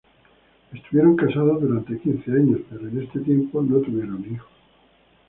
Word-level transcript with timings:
Estuvieron 0.73 1.15
casados 1.15 1.61
durante 1.61 1.99
quince 1.99 2.31
años, 2.31 2.61
pero 2.71 2.87
en 2.87 3.03
este 3.03 3.19
tiempo 3.19 3.61
no 3.61 3.77
tuvieron 3.81 4.25
hijos. 4.33 4.49